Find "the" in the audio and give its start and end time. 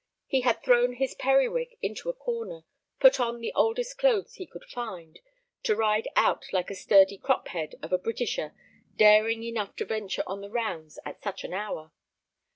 3.39-3.53, 10.41-10.49